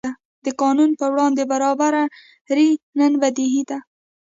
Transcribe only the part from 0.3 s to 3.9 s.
د قانون پر وړاندې برابري نن بدیهي ده.